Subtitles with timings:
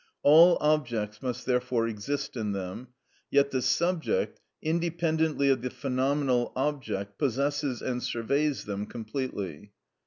[0.23, 2.87] All objects must therefore exist in them,
[3.29, 9.73] yet the subject, independently of the phenomenal object, possesses and surveys them completely.